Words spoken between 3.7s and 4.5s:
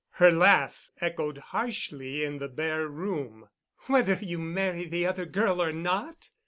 "Whether you